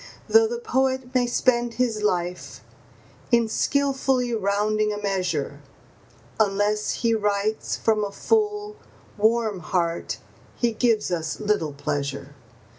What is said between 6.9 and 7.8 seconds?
he writes